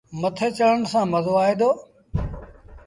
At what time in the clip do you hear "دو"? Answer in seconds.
1.59-1.69